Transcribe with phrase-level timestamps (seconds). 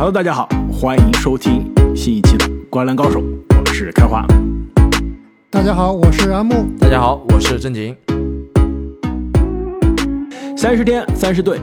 [0.00, 4.26] Hello，大家好，欢迎收听新一期的《灌篮高手》，我是开花。
[5.50, 6.66] 大家好，我是阿木。
[6.78, 7.94] 大家好，我是正经。
[10.56, 11.60] 三十天，三十队，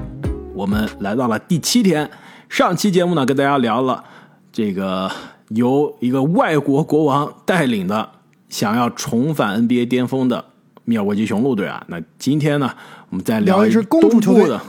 [0.54, 2.08] 我们来到了第七天。
[2.48, 4.04] 上期节目呢，跟大家聊了
[4.52, 5.10] 这个
[5.48, 8.08] 由一个外国国王带领的
[8.50, 10.46] 想要重返 NBA 巅峰的
[10.84, 11.84] 密尔沃基雄鹿队啊。
[11.88, 12.70] 那今天呢，
[13.10, 14.62] 我们再聊一支公主球队的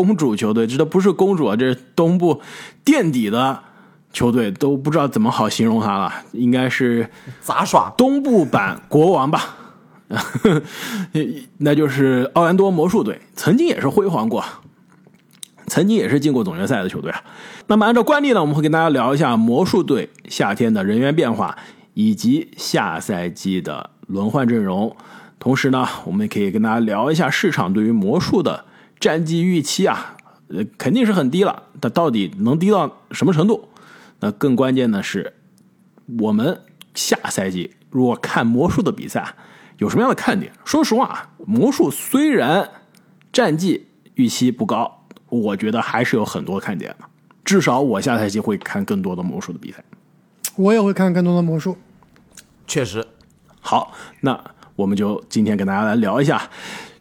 [0.00, 2.40] 公主球队，这都不是公主啊，这是东部
[2.82, 3.60] 垫底的
[4.12, 9.56] 球队，都不知道怎么好形容它了，应该是杂耍东部版国王吧。
[11.58, 14.42] 那就是奥兰多魔术队，曾经也是辉煌过。
[15.66, 17.22] 曾经也是进过总决赛的球队啊。
[17.66, 21.56] 那么按照惯例呢，我们会跟大家聊一下魔术队夏天的人员变化，
[21.94, 24.96] 以及下赛季的轮换阵容。
[25.38, 28.64] 同时呢，我们也可以跟大家聊一下市场对于魔术的
[29.00, 30.16] 战绩预期啊，
[30.48, 31.64] 呃，肯定是很低了。
[31.80, 33.68] 它到底能低到什么程度？
[34.20, 35.32] 那更关键的是，
[36.20, 36.60] 我们
[36.94, 39.34] 下赛季如果看魔术的比赛，
[39.78, 40.52] 有什么样的看点？
[40.64, 42.70] 说实话，魔术虽然
[43.32, 44.98] 战绩预期不高。
[45.30, 47.06] 我觉得还是有很多看点的，
[47.44, 49.80] 至少我下赛季会看更多的魔术的比赛。
[50.56, 51.78] 我也会看更多的魔术，
[52.66, 53.06] 确实。
[53.60, 54.42] 好，那
[54.74, 56.50] 我们就今天跟大家来聊一下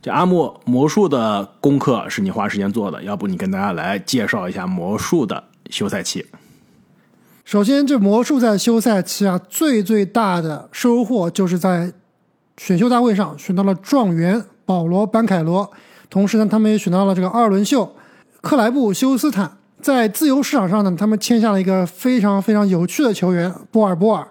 [0.01, 6.25] 这阿莫魔术的功课是你花时间做的，要不你跟大家来介绍一下魔术的休赛期。
[7.43, 11.91] 首先，这魔术在休赛期啊，最最大的收获就是在
[12.55, 15.69] 选秀大会上选到了状元保罗班凯罗，
[16.09, 17.93] 同时呢，他们也选到了这个二轮秀。
[18.39, 24.25] 克莱布休斯坦在自由市场上呢，他们签下了一个非常非常有趣的球员波尔波尔，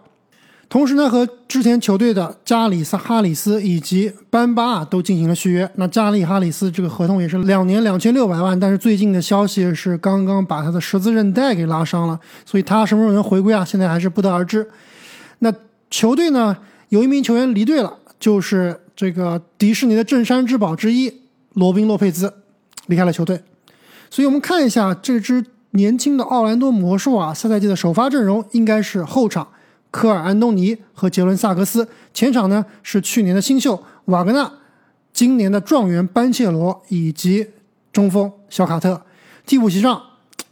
[0.68, 5.70] 同时呢，和之前球队的加里斯哈里斯以及班巴都进行了续约。
[5.76, 13.64] 那加里哈里斯这个合同也是两年两千六百万，但是最近的消息是刚刚把他的十字韧带给拉伤了，所以他什么时候能回归啊？
[13.64, 14.68] 现在还是不得而知。
[15.38, 15.50] 那
[15.90, 16.54] 球队呢，
[16.90, 21.10] 有一名球员离队了，就是这个迪士尼的镇山之宝之一
[21.54, 22.30] 罗宾洛佩兹
[22.88, 23.40] 离开了球队。
[24.10, 29.48] 所以我们看一下这支年轻的奥兰多魔术啊，下赛季的首发阵容应该是后场
[29.90, 34.50] 科尔安东尼和杰伦萨克斯，前场呢是去年的新秀瓦格纳，
[35.12, 37.46] 今年的状元班切罗以及
[37.92, 39.02] 中锋小卡特。
[39.46, 40.00] 替补席上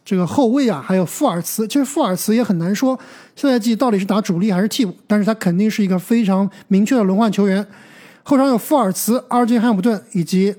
[0.04, 2.98] 这个后卫啊，还有富尔茨，其实富尔茨也很难说
[3.34, 7.66] 下赛季到底是打主力还是替补，但是他肯定是一个非常明确的轮换球员。
[8.22, 10.54] 后场有富尔茨、阿尔金汉姆顿以及。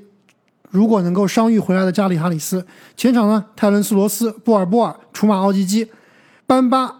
[0.69, 2.67] 如果能够伤愈回来的加里哈里斯，
[2.97, 3.45] 前场呢？
[3.55, 5.89] 泰伦斯罗斯、波尔波尔、楚马奥基基、
[6.45, 6.93] 班巴、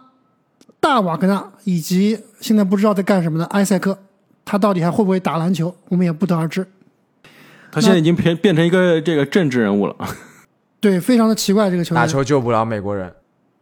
[0.79, 3.97] 大瓦格纳，以及现在不知道在干什么的埃塞克，
[4.45, 5.75] 他到底还会不会打篮球？
[5.89, 6.65] 我们也不得而知。
[7.71, 9.95] 他现在已经变变成一个这个政治人物了。
[10.79, 12.01] 对，非常的奇怪这个球员。
[12.01, 13.11] 打球救不了美国人。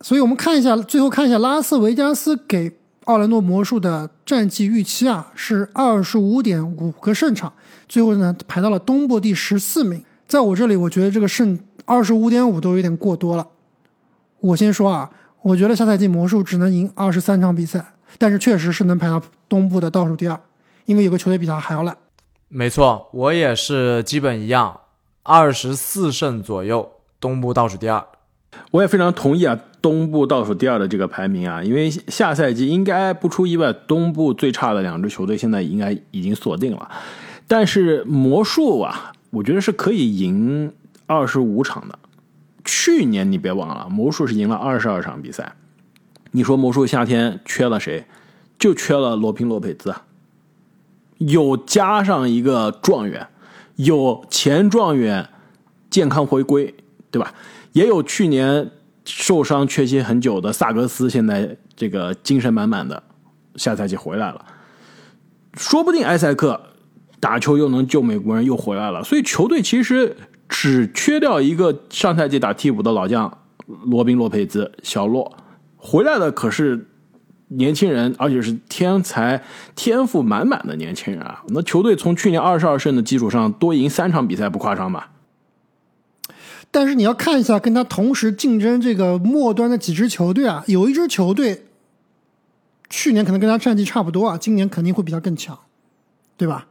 [0.02, 2.72] 所以我们看一下，最后看一下拉斯维加斯给
[3.06, 7.52] 奥兰多魔术的战绩预期啊，是二十五点五个胜场。
[7.88, 10.04] 最后呢，排到了东部第十四名。
[10.28, 13.48] 在我这里，我觉得这个胜二十五点五都有点过多了。
[14.42, 15.10] 我先说啊，
[15.46, 20.40] 我觉得下赛季魔术只能赢二十三场比赛，但是确实是能排到东部的倒数第二，
[20.86, 21.96] 因为有个球队比他还要烂。
[22.48, 24.80] 没错，我也是基本一样，
[25.22, 28.04] 二十四胜左右，东部倒数第二。
[28.72, 36.90] 我也非常同意啊，东部倒数第二的这个排名啊，因为下赛季应该不出意外，东部最差的两支球队现在应该已经锁定了。
[37.48, 40.74] 但是魔术啊，我觉得是可以赢
[41.06, 42.00] 二十五场的。
[42.66, 45.56] 去年你别忘了，魔术是赢了二十二场比赛。
[46.32, 48.06] 你说魔术夏天缺了谁？
[48.60, 49.96] 就缺了罗宾洛佩兹。
[51.20, 53.28] 有加上一个状元，
[53.76, 55.30] 有前状元
[55.90, 56.76] 健康回归，
[57.10, 57.34] 对吧？
[57.72, 58.72] 也有去年
[59.06, 63.02] 受伤缺席很久的萨格斯，现在这个精神满满的，
[63.56, 64.44] 下赛季回来了。
[65.54, 66.60] 说不定埃塞克。
[67.18, 70.16] 打球又能救美国人，又回来了，所以球队其实
[70.48, 73.38] 只缺掉一个上赛季打替补的老将
[73.86, 75.36] 罗宾洛佩兹小洛，
[75.78, 76.88] 回来的可是
[77.48, 79.44] 年轻人，而且是天才
[79.76, 81.44] 天赋满满的年轻人啊！
[81.50, 85.12] 那球队从去年二十二胜的基础上多赢三场比赛，不夸张吧？
[86.72, 91.66] 但是你要看一下跟他同时竞争这个末端的几支球队啊，有一支球队
[92.90, 95.58] 去年可能跟他战绩差不多啊，今年肯定会比他更强，
[96.36, 96.68] 对吧？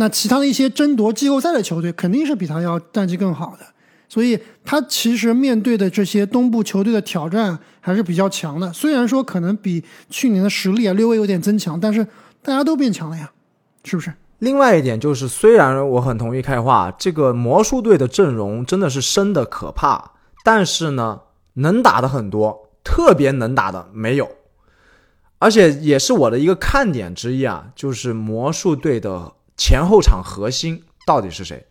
[0.00, 3.66] 那其他的一些争夺季后赛的球队肯定是比他要战绩更好的，
[4.08, 8.72] 所以他其实面对的这些东部球队的挑战还是比较强的。
[8.72, 12.02] 虽然说可能比去年的实力啊略微有点增强，但是
[12.42, 13.30] 大家都变强了呀，
[13.84, 14.10] 是不是？
[14.38, 20.12] 另外一点就是，虽然我很同意开化，这个魔术队的阵容真的是深的可怕，
[20.42, 21.20] 但是呢，
[21.54, 24.26] 能打的很多，特别能打的没有。
[25.38, 31.66] 而且也是我的一个看点之一啊，就是魔术队的前后场核心到底是谁？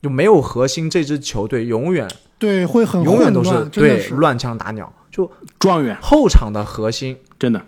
[0.00, 4.90] 就没有核心，这支球队永远对，会很永远都是对乱枪打鸟。
[5.10, 7.60] 就状元后场的核心真的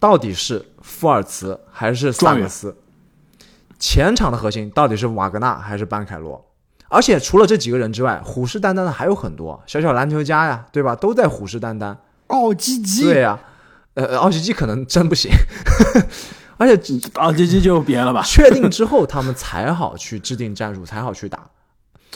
[0.00, 2.76] 到底是富尔茨还是萨克斯？
[3.78, 6.44] 前场的核心到底是瓦格纳还是班凯罗？
[6.88, 10.96] 而且除了这几个人之外，虎视眈眈的还有很多，小小篮球家呀，对吧？
[10.96, 11.96] 都在虎视眈眈。
[12.26, 13.38] 奥基基，对呀、
[13.94, 15.30] 呃，奥基基可能真不行，
[16.56, 16.74] 而且
[17.14, 18.22] 啊，这这就别了吧。
[18.26, 21.48] 确定之后，他们才好去制定战术， 才好去打。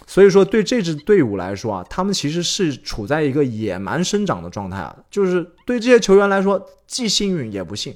[0.06, 7.94] 所以说，对这支队伍来说啊，他们其实是处在一个野蛮生长的状态啊，就是对这些球员来说，既幸运也不幸。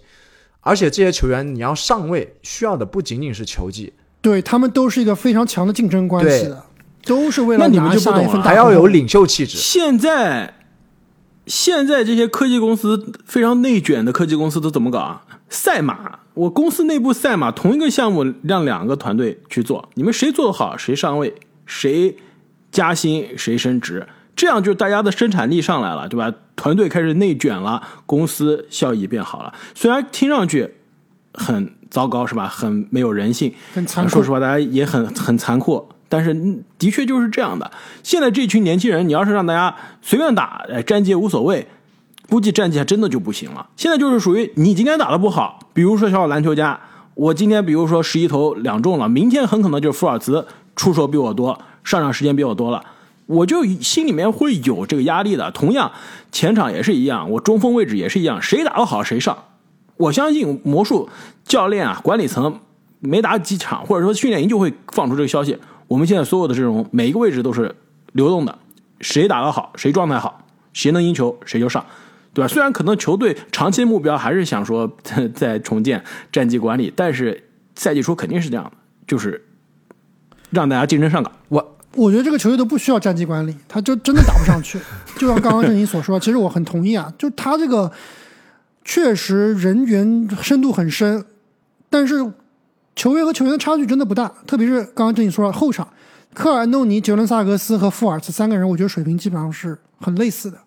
[0.60, 6.64] 而且这些球员你要上位，需要的不仅仅是球技，对他们都是一个非常强的竞争关系的，
[7.04, 9.58] 都是为了那你们就不拿下一懂了还要有领袖气质。
[9.58, 10.54] 现在，
[11.46, 15.24] 现在这些科技公司非常内卷的科技公司都怎么搞啊？
[15.52, 21.34] 赛马，我公司内部赛马，同一个项目让两个团队去做，你们谁做得好，谁上位，
[21.66, 22.16] 谁
[22.70, 26.32] 加薪，谁升职，这样就大家的生产力上来了，对吧？
[26.56, 29.52] 团队开始内卷了，公司效益变好了。
[29.74, 30.72] 虽然听上去
[31.34, 32.48] 很糟糕，是吧？
[32.48, 37.70] 很没有人性，很残酷说实话，大家也很很残酷，但是嗯的确就是这样的。
[38.02, 41.66] 现在这群年轻人，你要是让大家随便打，哎，战绩无所谓，
[42.32, 43.68] 估计战绩还真的就不行了。
[43.76, 46.80] 现在就是属于你今天打的不好，比如说小小篮球家，
[47.12, 52.82] 我今天比如说十一投两中了，明天很可能就是福尔茨出手比我多，上场时间比我多了。
[53.26, 55.50] 我就心里面会有这个压力的。
[55.50, 55.92] 同样，
[56.30, 59.36] 前场也是一样，我中锋位置也是一样，谁打得好谁上。
[59.98, 61.10] 我相信魔术
[61.44, 62.60] 教练啊，管理层
[63.00, 65.58] 没打几场，或者说训练营就会放出这个消息。
[65.86, 67.74] 我们现在所有的这种每一个位置都是
[68.12, 68.58] 流动的，
[69.02, 71.84] 谁打得好，谁状态好，谁能赢球谁就上，
[72.34, 72.48] 对吧？
[72.48, 74.90] 虽然可能球队长期目标还是想说
[75.34, 77.42] 在重建战绩管理，但是
[77.76, 78.72] 赛季初肯定是这样的，
[79.06, 79.44] 就是
[80.50, 81.32] 让大家竞争上岗。
[81.48, 84.78] 我我觉得这个球队都不需要战绩管理，他就真的打不上去。
[85.18, 87.92] 就像刚刚郑宁所说，其实我很同意啊，就他这个
[88.84, 91.24] 确实人员深度很深，
[91.90, 92.16] 但是
[92.96, 94.32] 球员和球员的差距真的不大。
[94.46, 95.86] 特别是刚刚郑宁说了后场，
[96.32, 100.58] 科尔诺尼、杰伦萨格斯和富尔茨三个人，我觉得水平基本上是很类似的，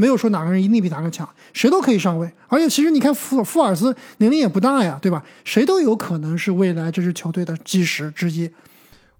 [0.00, 2.32] 没有说哪个人一定比哪个强，谁都可以上位。
[2.48, 5.22] 而且其实你看富富尔斯年龄也不大呀，对吧？
[5.44, 8.50] 谁都有可能是未来这支球队的基石之一。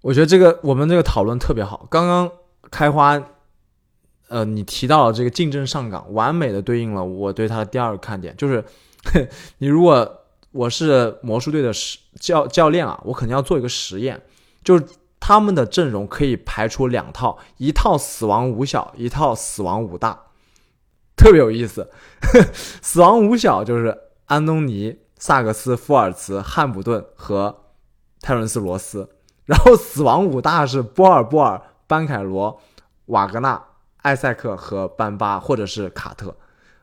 [0.01, 1.85] 我觉得这个我们这个讨论特别好。
[1.91, 2.27] 刚刚
[2.71, 3.21] 开花，
[4.29, 8.65] 呃，你提到了这个竞争上岗，完美的对应了我对他的第二个看点，就是
[9.59, 10.19] 你如果
[10.51, 14.19] 我是魔术队的实教教练啊，我肯定要做一个实验，
[14.63, 14.83] 就是
[15.19, 20.19] 他们的阵容可以排出两套，一套死亡五小，一套死亡五大，
[21.21, 21.87] 特别有意思。
[22.81, 23.95] 死亡五小就是
[24.25, 27.55] 安东尼、萨克斯、福尔茨、汉普顿和
[28.21, 29.07] 泰伦斯·罗斯。
[29.45, 32.59] 然后死亡五大是波尔波尔、班凯罗、
[33.07, 33.61] 瓦格纳、
[34.01, 36.35] 艾塞克和班巴，或者是卡特。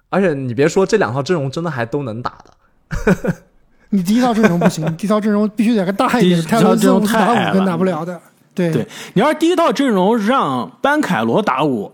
[0.09, 3.35] 而且你别说，这两套阵容真的还都能打的。
[3.91, 8.21] 你第一套阵容不行， 第一套阵容必须得个大一点，第一套泰伦斯阵容五打五跟打不了的。
[8.55, 11.93] 对对你要是第一套阵容让班凯罗打五，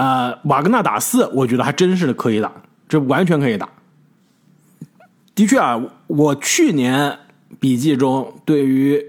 [0.00, 2.50] 呃，瓦格纳打四，我觉得还真是可以打，
[2.88, 3.68] 这完全可以打。
[5.34, 7.18] 的确啊，我去年
[7.58, 9.04] 笔记中对于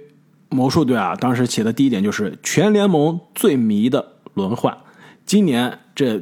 [0.50, 4.78] 魔术队啊，当时写的第一点就是全联盟最迷的轮换。
[5.26, 6.22] 今年这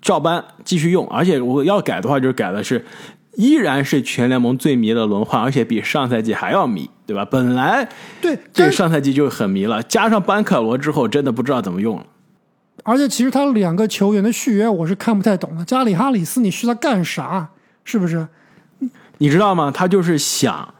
[0.00, 2.86] 照搬继续用，而且我要改的话，就是改的是
[3.34, 7.26] 依然是全联盟最迷的轮换，而且比上赛季还要迷，对吧？
[7.26, 7.86] 本来
[8.22, 12.06] 对，这但是上赛季就很迷了，加上班克罗之后，真的不知道怎么用了。
[12.82, 15.64] 而且其实他两个球员的续约我是看不太懂的。
[15.64, 17.48] 加里哈里斯，你续他干啥？
[17.84, 18.26] 是不是？
[19.18, 19.70] 你知道吗？
[19.70, 20.74] 他就是想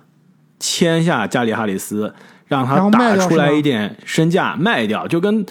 [0.59, 2.15] 签下加里哈里斯，
[2.47, 5.45] 让他卖打出来一点身价卖掉，就跟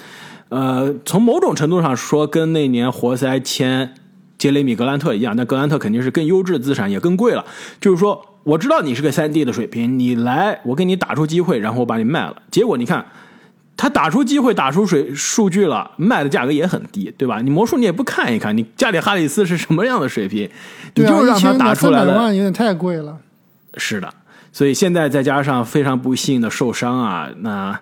[0.49, 3.93] 呃，从某种程度上说，跟那年活塞签
[4.37, 5.35] 杰雷米格兰特一样。
[5.35, 7.45] 那格兰特肯定是更优质的资产，也更贵了。
[7.79, 12.41] 就是说，我知道你是个三 D 的水平，你来，我给你打出机会，然后我把你卖了。
[12.49, 13.05] 结果你看。
[13.81, 17.39] 他打出机会，打出水数据了，卖的价格也很低，对吧？
[17.39, 20.49] 你魔术你也不看一看，你加里哈里斯是什么样的水平，你
[21.01, 22.13] 对啊，就让他打出来了。
[22.13, 23.17] 三万有点太贵了。
[23.77, 24.13] 是的，
[24.51, 27.79] 所以现在再加上非常不幸的受伤啊，那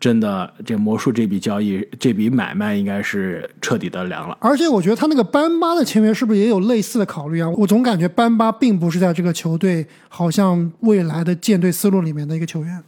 [0.00, 4.36] 真的这魔术这笔交易、这笔买卖应该是彻底的凉了。
[4.40, 7.48] 而且我觉得他那个班巴的签约是不是也有类似的考虑啊？
[7.50, 12.82] 我总感觉班巴并不是在这个球队好像未来的舰队思路里面的一个球员。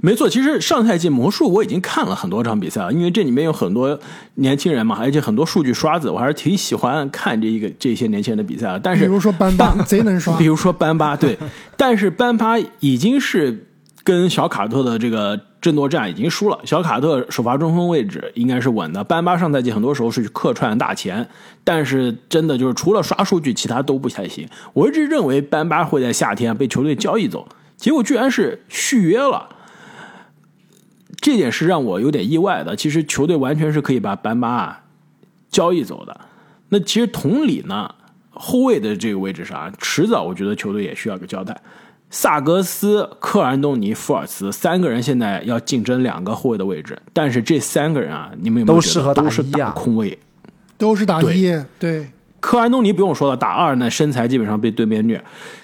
[0.00, 3.98] 没错，其实上赛季魔术我已经看了很多场比赛了，因为这里面有很多
[4.34, 8.78] 年轻人嘛，而且很多数据刷子，我还是挺喜欢看这一个这些年轻人的比赛的。
[8.78, 11.36] 但是，比如说班巴贼能刷比，如说班巴，对，
[11.76, 13.66] 但是班巴已经是
[14.04, 16.58] 跟小卡特的这个争夺战已经输了。
[16.64, 21.28] 小卡特首发中锋位置应该是稳的，班巴上赛季很多时候是去客串大前，
[21.64, 24.48] 但是真的就是除了刷数据，其他都不太行。
[24.72, 29.48] 我一直认为班巴会在夏天被球队交易走，结果居然是续约了。
[31.20, 32.74] 这点是让我有点意外的。
[32.74, 34.84] 其实球队完全是可以把班巴啊
[35.50, 36.20] 交易走的。
[36.68, 37.94] 那其实同理呢，
[38.30, 41.58] 后卫的这个位置上，迟早我觉得球队也需要个交代。
[42.10, 50.18] 萨格斯、科尔安东尼、福尔茨三个人现在要竞争两个后卫的位置，但是这三个人啊，你们有没有觉得都适合打都是一啊打空位？
[50.78, 52.08] 都是打一，对，
[52.40, 55.22] 科安东尼不用说了，打二呢身材基本上被对面虐。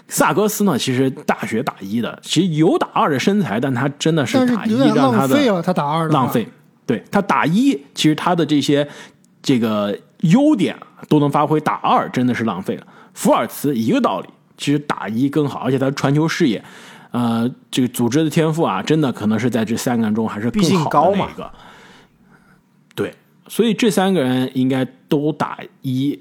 [0.08, 6.28] 萨格斯呢，其实大学打一的，其实有打二的身材，但他真的是打一让他的浪费了，他打二的浪。
[6.28, 6.46] 费。
[6.86, 8.86] 对他打一，其实他的这些
[9.42, 10.76] 这个优点
[11.08, 12.86] 都能发挥，打二真的是浪费了。
[13.14, 14.28] 福尔茨一个道理，
[14.58, 16.62] 其实打一更好，而且他传球视野，
[17.12, 21.50] 呃，这个组织的天赋啊，真的可能是在这三个人中还是更高嘛的那个。
[22.94, 23.14] 对，
[23.48, 26.20] 所以这三个人应该都打一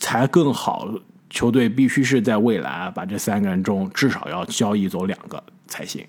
[0.00, 0.88] 才更好。
[1.32, 6.04] 球队必须是在未来，把这三个人中至少要交易走两个才行。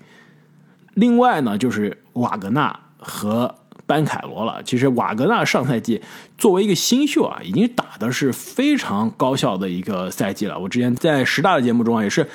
[0.94, 3.54] 另外呢，就是瓦格纳和
[3.86, 4.60] 班凯罗了。
[4.64, 6.02] 其实瓦格纳上赛季
[6.36, 10.58] 作为一个新秀啊，已经打的是非常高效的一个赛季了。
[10.58, 12.28] 我之前在十大的节目中，也是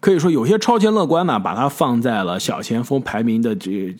[0.00, 3.94] 可以说有些超前乐观呢，把他放在了小前锋排名的这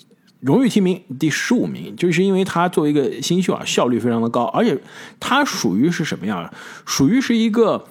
[0.44, 4.78] 荣誉提名第十五名，就是因为他作为一个新秀啊，效率非常的高，而且
[5.18, 6.52] 他属于是什么样？
[6.84, 7.86] 属于是一个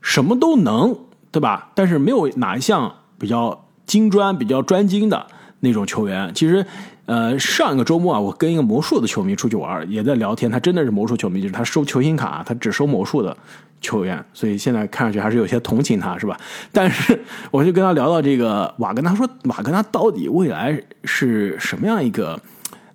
[0.00, 0.98] 什么都能，
[1.30, 1.70] 对吧？
[1.76, 5.28] 但是没有哪一项比较精专、比较专精的
[5.60, 6.32] 那种球员。
[6.34, 6.66] 其实，
[7.06, 10.50] 呃，上一个周末啊，我跟一个魔术的球迷出去玩，也在聊天。
[10.50, 13.36] 他真的是魔术球迷，就是他收球星卡，他只收魔术的
[13.80, 16.38] 球员，所以现在看上去还是有些同情他，是吧？
[16.72, 22.40] 但是我就跟他聊到这个瓦格纳，说瓦格纳到底未来是什么样一个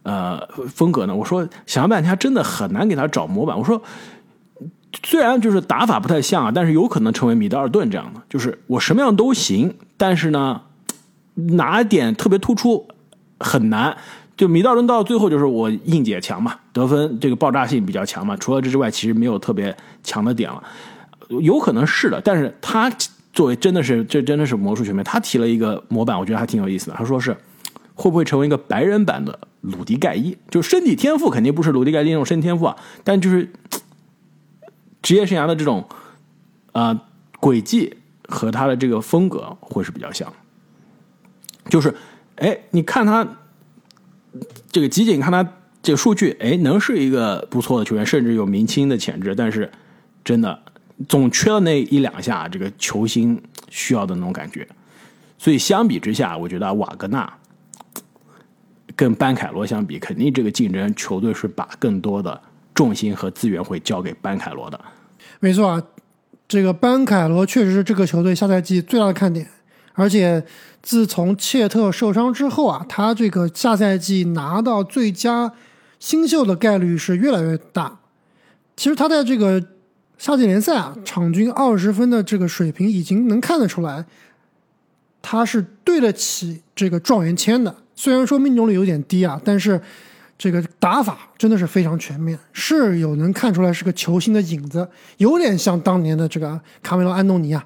[0.04, 0.40] 呃
[0.74, 1.16] 风格呢？
[1.16, 3.58] 我说想了半天，真的很难给他找模板。
[3.58, 3.82] 我说。
[5.04, 10.62] 虽然就是打法不太像啊，但是有可能成为米德尔顿这样的，就是我什么样都行，但是呢，
[11.36, 12.88] 哪点特别突出
[13.40, 13.96] 很难。
[14.36, 20.64] 就米道伦到最后就是我硬解强嘛，得分这个爆炸性比较强嘛，除了这之外，其实没有特别强的点了。
[21.30, 22.92] 有可能是的，但是他
[23.34, 26.96] 作为真的是这真的是魔术球迷，他提了一个模板，我觉得还挺有意思的。
[26.98, 27.36] 他说是
[27.96, 30.38] 会不会成为一个白人版的鲁迪盖伊？
[30.50, 33.50] 就身体天赋肯定不是鲁迪盖伊那种身体天赋啊，但就是。
[35.00, 35.88] 职业生涯的这种
[36.74, 37.00] 呃
[37.40, 37.96] 轨迹
[38.28, 40.34] 和他的这个风格会是比较像，
[41.70, 41.94] 就是
[42.38, 43.28] 哎，你看他
[44.72, 45.44] 这个集锦，看他
[45.82, 49.72] 这个数据，哎，能是一个不错的球员，甚至有明星的潜质，但是
[50.24, 50.60] 真的
[51.08, 54.68] 总缺了那一两下这个球星需要的那种感觉。
[55.38, 57.32] 所以相比之下，我觉得瓦格纳
[58.96, 62.42] 跟班凯罗相比，肯定这个竞争球队是把更多的
[62.74, 64.80] 重心和资源会交给班凯罗的。
[65.40, 65.84] 没错啊，
[66.48, 69.48] 这个班凯罗确实是这个球队下赛季最大的看点，
[69.98, 70.46] 而且
[70.82, 75.52] 自从切特受伤之后啊，他这个下赛季拿到最佳
[76.00, 78.00] 新秀的概率是越来越大。
[78.76, 79.62] 其实他在这个
[80.20, 84.06] 夏季联赛啊，场均二十分的这个水平已经能看得出来，
[85.22, 87.76] 他是对得起这个状元签的。
[87.96, 89.82] 虽然说命中率有点低啊，但是。
[90.40, 94.88] 这个打法真的是非常全面，是有能看出来是个球星的影子，
[95.18, 97.66] 有点像当年的这个卡梅隆·安东尼啊。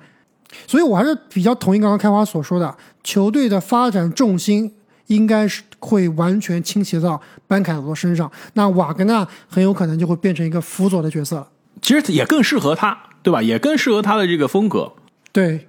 [0.67, 4.74] 所以我还是比较同意刚刚开花所说的，球队的发展重心
[5.08, 11.48] 应该是会完全倾斜到班凯罗身上，那瓦格纳很有可能就会变成一个辅佐的角色了。
[11.81, 13.41] 其实也更适合他，对吧？
[13.41, 14.91] 也更适合他的这个风格。
[15.31, 15.67] 对，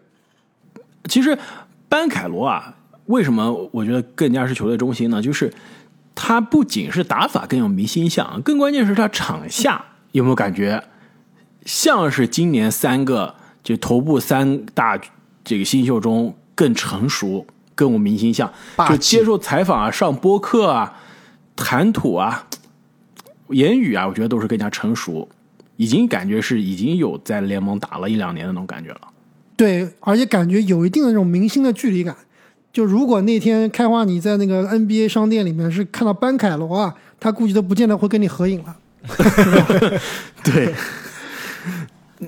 [1.09, 1.39] 其实
[1.89, 2.75] 班凯罗啊，
[3.07, 5.21] 为什么我觉得更加是球队中心呢？
[5.23, 5.53] 就是。
[6.15, 10.85] 他不仅是打法更有明星相，更关键是他场下有没有感觉
[11.65, 15.01] 像是今年三个就头部三大
[15.45, 18.53] 这个新秀中更成熟、更有明星相，
[18.89, 21.01] 就接受采访啊、上播客啊、
[21.57, 22.47] 谈吐啊、
[23.49, 25.29] 言语啊，我觉得都是更加成熟，
[25.77, 29.01] 已经感觉是已经有在联盟打了一两年的那种感觉了。
[29.57, 32.17] 对，而且感觉有一定的那种明星的距离感。
[32.73, 38.77] 就如果那天开花你在那个 NBA 商店里面是看到班凯罗啊，他估计都不见得会跟你合影了。
[40.43, 40.75] 对，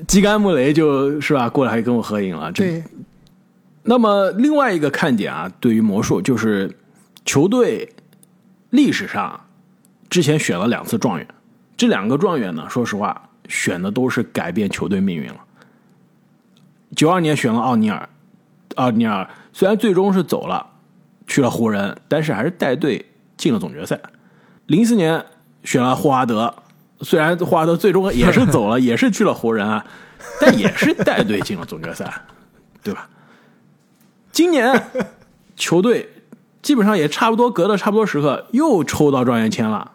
[0.07, 2.51] 基甘穆雷就是吧，过来还跟我合影了。
[2.53, 2.83] 对。
[3.83, 6.75] 那么另外一个看点啊，对于魔术就是
[7.25, 7.87] 球队
[8.71, 9.39] 历史上
[10.09, 11.29] 之前选了两次状元，
[11.77, 15.37] 这两个状元呢，说实话选的都是改变球队命运了。
[16.97, 18.09] 九二年选了奥尼尔，
[18.77, 20.67] 奥尼尔虽然最终是走了，
[21.27, 23.05] 去了湖人，但是还是带队
[23.37, 24.01] 进了总决赛。
[24.67, 25.23] 零四年
[25.63, 26.55] 选了霍华德，
[27.05, 29.85] 虽然霍华德最终也是走了， 也是去了湖人啊，
[30.41, 32.13] 但也是带队进了总决赛，
[32.83, 33.09] 对吧？
[34.33, 34.83] 今年
[35.55, 36.09] 球队
[36.63, 39.93] 基本上也差不多隔了差不多时刻，又抽到状元签了。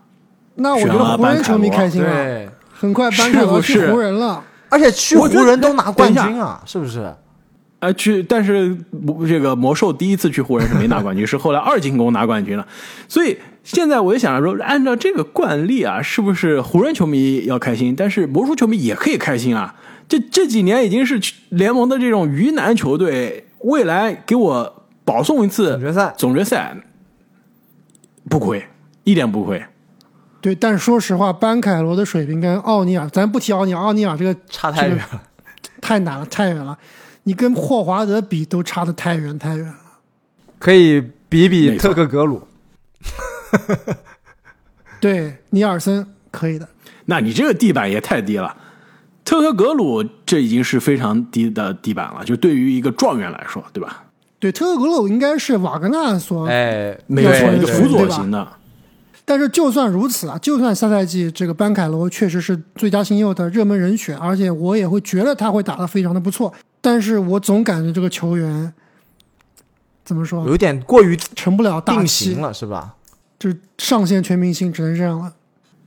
[0.55, 4.43] 那我觉得湖人球迷开心了，对，很快班凯罗去是不是湖人了。
[4.69, 7.11] 而且去湖人都拿冠军啊，是不是？
[7.79, 8.77] 呃，去，但是
[9.27, 12.67] 这个魔兽第一次去湖人是没拿冠军，是后来二进攻拿冠军了。
[13.07, 13.37] 所以
[13.71, 19.75] 现在我就想着说，按照这个惯例啊，是不是湖人球迷要开心，但是魔术球迷也可以开心啊？
[20.07, 26.75] 这这几年已经是联盟的这种鱼腩球队，未来给我保送一次总决赛总决赛
[28.27, 28.65] 不亏，
[29.03, 29.63] 一点不亏。
[30.41, 35.21] 对，但是说实话，班凯罗的水平跟奥尼尔，咱不提奥尼尔，奥尼尔这个差太远了。
[35.79, 36.75] 太难了，太远了。
[37.23, 39.75] 你跟霍华德比都差的太远太远了。
[40.57, 40.99] 可以
[41.29, 42.41] 比比特克格鲁，
[44.99, 46.67] 对，尼尔森可以的。
[47.05, 48.55] 那你这个地板也太低了。
[49.25, 54.03] 特克格鲁这已经是非常低的地板了，就对于一个状元来说，对吧？
[54.39, 58.47] 对，特克格鲁应该是瓦格纳所，哎，没错，一个辅佐型的。
[59.25, 66.51] 但是就算如此啊，就算下赛季这个班凯罗确实是最佳新秀的热门人选，而且我也会觉得他会打得非常的不错，
[66.81, 68.73] 但是我总感觉这个球员
[70.03, 72.95] 怎么说，有点过于成不了大型，了，是吧？
[73.39, 75.33] 就上线全明星只能这样了。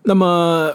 [0.04, 0.74] 那么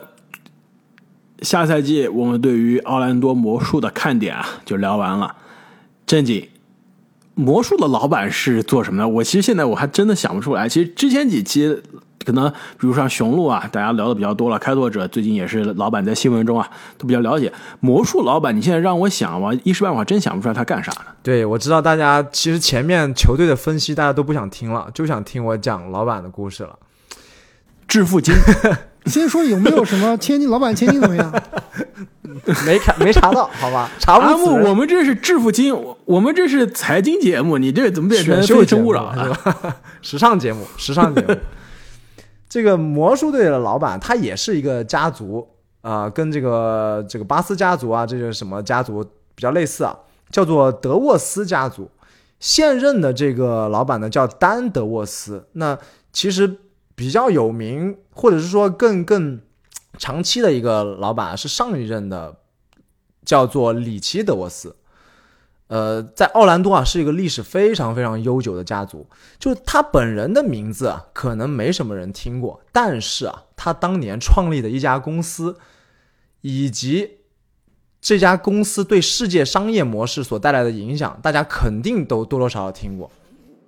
[1.41, 5.36] 下赛季我们对于奥兰多魔术的看点啊，就聊完了。
[6.05, 6.48] 正经，
[7.36, 9.07] 魔术的老板是做什么的？
[9.10, 10.69] 我其实现在我还真的想不出来。
[10.69, 11.81] 其实之前几期
[12.28, 14.60] 可能，比如像雄鹿啊，大家聊的比较多了。
[14.60, 17.50] 开拓者最近也是老板在新闻中啊都比较了解。
[17.80, 21.06] 魔术老板，你现在让我想，我一时半会儿真想不出来他干啥呢。
[21.24, 26.78] 对，我知道大家其实前面球队的分析大家都不想听了，就想听我讲老板的故事了。
[27.88, 28.36] 致富经，
[29.08, 31.34] 先说有没有什么千金，老板千金怎么样？
[32.66, 33.90] 没看没查到，好吧？
[34.00, 39.40] 查阿木，不此人我们这是致富经，我们这是财经节目，你这怎么变成非诚勿扰了？
[40.04, 41.34] 时尚节目，时尚节目。
[42.58, 45.48] 这个魔术队的老板他也是一个家族
[45.82, 49.04] 啊、跟这个这个巴斯家族啊，这个什么家族
[49.36, 49.96] 比较类似啊，
[50.32, 51.88] 叫做德沃斯家族。
[52.39, 55.78] 现任的这个老板呢叫丹德沃斯，那
[56.12, 56.58] 其实
[56.96, 59.39] 比较有名，或者是说更更
[60.00, 62.38] 长期的一个老板是上一任的，
[63.24, 64.76] 叫做里奇德沃斯。
[65.67, 69.06] 呃，在奥兰多啊，是一个历史非常非常悠久的家族。
[69.38, 75.58] 就是他本人的名字啊，可能没什么人听过，但是啊，他当年创立的一家公司，
[76.41, 77.17] 以及
[77.99, 83.12] 这家公司对世界商业模式所带来的影响，大家肯定都多多少少听过。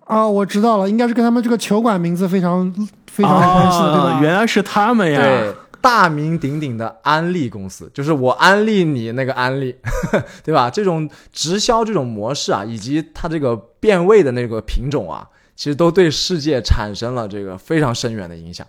[0.05, 2.73] 啊，我知道了，应该是跟他们这个球馆名字非常
[3.05, 4.09] 非常有关系的，对吧？
[4.13, 5.21] 啊原来是他们呀！
[5.21, 9.75] 对，大名鼎鼎的安利公司，就是我安利你那个安利，
[10.43, 10.69] 对吧？
[10.69, 18.65] 这种直销这种模式啊，以及它这个变味的那个品种啊，其实都对世界产生了这个非常深远的影响。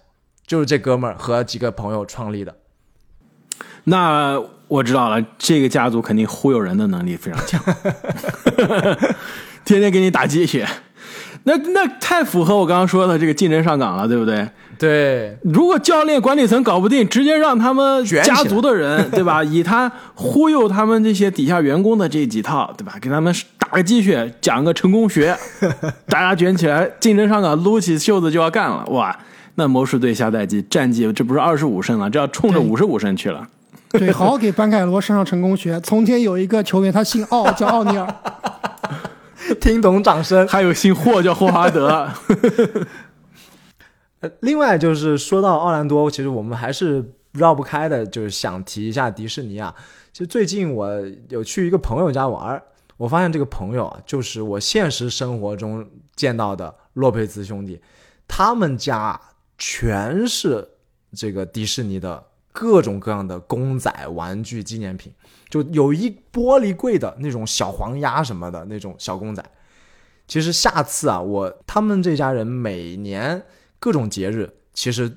[0.47, 2.57] 就是这哥们儿和几个朋友创立的。
[3.85, 7.63] 那我知道了，这个家族肯定忽悠人的能力非常强，
[9.65, 10.69] 天天给你打鸡血。
[11.51, 14.49] 那那太符合我刚刚说的这个竞争上岗了，对不对？
[14.79, 19.43] 对，如果教练管理层搞不定，直接让他们家族的人， 对吧？
[19.45, 22.95] 以他忽悠他们这些底下员工的这几套，对吧？
[23.01, 25.37] 给他们打个鸡血，讲个成功学，
[26.09, 29.15] 大家卷起来，竞争上岗，撸起袖子就要干了，哇！
[29.57, 33.47] 那魔术队下赛季战绩这不是二十五胜了，这要冲着对五十五胜去了。
[33.91, 35.79] 对，好好给班凯罗上上成功学。
[35.81, 38.07] 从前有一个球员，他姓奥，叫奥尼尔。
[39.61, 40.47] 听懂掌声。
[40.47, 42.09] 还有姓霍叫霍华德，
[44.21, 49.75] 呃，另外就是说到奥兰多，其实我们还是绕不开的，就是想提一下迪士尼啊。
[50.13, 50.91] 其实最近我
[51.29, 52.63] 有去一个朋友家玩，
[52.97, 57.81] 我发现这个朋友啊，就是我现实生活中见到的洛佩兹兄弟，
[58.27, 59.19] 他们家
[59.57, 60.69] 全是
[61.13, 65.13] 这个迪士尼的各种各样的公仔、玩具、纪念品，
[65.51, 69.45] 就有一玻璃柜的那种小黄鸭什么的那种小公仔。
[70.27, 73.43] 其实下次啊，我他们这家人每年
[73.79, 75.11] 各种节日，其实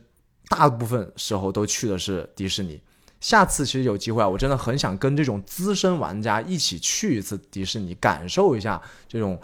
[0.49, 2.81] 大部分时候都去的是迪士尼。
[3.21, 9.39] 下次其实有机会啊，我真的很想跟这种资深玩家一起去一次迪士尼，感受一下这种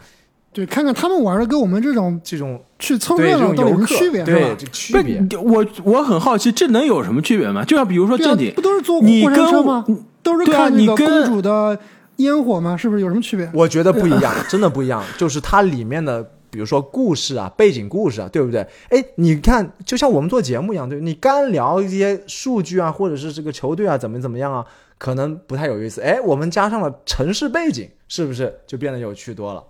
[0.51, 4.23] 对，看看他们玩的跟我们这种这种去凑对热闹到底有这种游客什么区别？
[4.25, 7.63] 对这个区别，，我我很好奇，这能有什么区别吗？
[7.63, 9.85] 就像比如说正经，，不都是坐你过山车跟吗？
[10.23, 11.79] 都是看那个你跟公主的
[12.17, 12.75] 烟火吗？
[12.75, 13.49] 是不是有什么区别？
[13.53, 15.03] 我觉得不一样， 真的不一样。
[15.17, 18.65] 就是它里面的，比如说故事啊、背景故事啊，对不对？
[18.89, 24.65] 哎，你看，就像我们做节目一样，对，你干聊一些数据啊，或者是这个球队啊怎么怎么样啊，
[24.97, 26.01] 可能不太有意思。
[26.01, 29.63] 哎，我们加上了城市背景，是不是就变得有趣多了？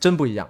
[0.00, 0.48] 真不一样。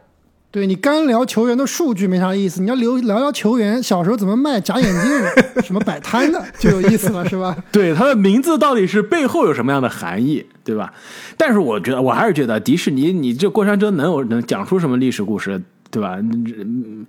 [0.54, 5.02] 对你干聊球员的数据没啥意思，你要聊聊聊球员小时候怎么卖假眼镜、
[5.64, 7.56] 什么摆摊的就有意思了，是吧？
[7.72, 10.94] 对他的名字到底是背后有什么样的含义，对吧？
[11.36, 16.18] 但是我觉得，我还是觉得迪士尼，你这过山车能有能讲出什么历史故事，对吧？
[16.20, 17.04] 嗯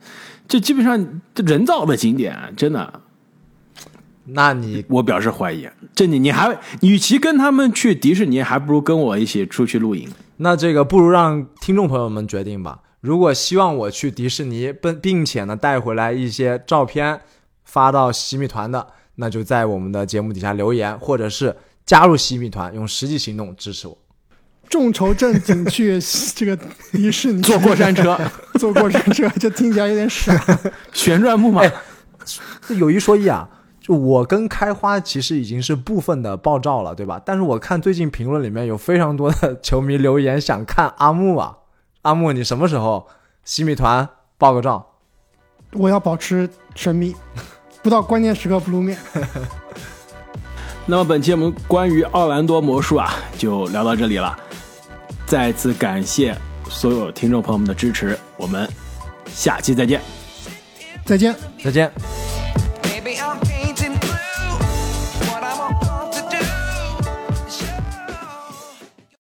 [0.48, 3.00] 这基本上这人造的景点，真的，
[4.26, 5.68] 那你我表示怀疑。
[5.94, 10.10] 这你你还，与其跟他们去迪士尼，还不如跟我一起出去露营。
[10.38, 12.80] 那这个不如让听众朋友们决定吧。
[13.06, 17.22] 如果希望我去迪士尼，并并且呢带回来一些照片
[17.64, 18.88] 发到洗米团的，
[19.18, 23.96] 那就在我们的节目底下留言，或者是加入洗米团，用实际行动支持我。
[24.68, 26.00] 众筹正经去
[26.36, 26.58] 这个
[26.92, 28.20] 迪士尼坐过山车，
[28.58, 30.36] 坐过山车，这听起来有点傻。
[30.92, 31.72] 旋转木马，哎
[32.80, 33.48] 有一说一啊，
[33.80, 37.22] 就我跟开花其实已经是部分的爆照了，对吧？
[37.24, 41.56] 但是我看最近评论里面有非常多的球迷留言想看阿木啊，
[42.06, 43.08] 阿木你什么时候
[43.44, 44.86] 洗米团爆个照？
[45.74, 47.16] 我要保持神秘，
[47.82, 48.96] 不到关键时刻不露面。
[50.86, 54.38] 那么本期我们关于奥兰多魔术啊，就聊到这里了。
[55.26, 56.38] 再次感谢
[56.70, 58.70] 所有听众朋友们的支持，我们
[59.26, 60.00] 下期再见。
[61.04, 61.36] 再见。
[61.64, 61.92] 再见。